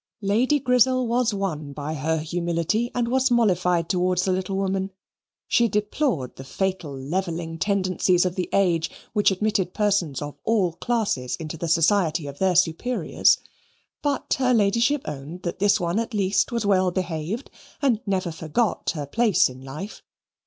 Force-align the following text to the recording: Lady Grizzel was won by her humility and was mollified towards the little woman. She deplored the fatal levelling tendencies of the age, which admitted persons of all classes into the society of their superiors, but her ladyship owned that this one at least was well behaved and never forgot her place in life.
Lady 0.23 0.59
Grizzel 0.59 1.05
was 1.05 1.31
won 1.31 1.73
by 1.73 1.93
her 1.93 2.17
humility 2.17 2.89
and 2.95 3.07
was 3.07 3.29
mollified 3.29 3.87
towards 3.87 4.25
the 4.25 4.31
little 4.31 4.57
woman. 4.57 4.89
She 5.47 5.67
deplored 5.67 6.35
the 6.37 6.43
fatal 6.43 6.97
levelling 6.97 7.59
tendencies 7.59 8.25
of 8.25 8.33
the 8.33 8.49
age, 8.51 8.89
which 9.13 9.29
admitted 9.29 9.75
persons 9.75 10.19
of 10.19 10.37
all 10.43 10.73
classes 10.73 11.35
into 11.35 11.55
the 11.55 11.67
society 11.67 12.25
of 12.25 12.39
their 12.39 12.55
superiors, 12.55 13.37
but 14.01 14.37
her 14.39 14.55
ladyship 14.55 15.03
owned 15.05 15.43
that 15.43 15.59
this 15.59 15.79
one 15.79 15.99
at 15.99 16.15
least 16.15 16.51
was 16.51 16.65
well 16.65 16.89
behaved 16.89 17.51
and 17.79 18.01
never 18.07 18.31
forgot 18.31 18.89
her 18.95 19.05
place 19.05 19.49
in 19.49 19.61
life. 19.63 20.01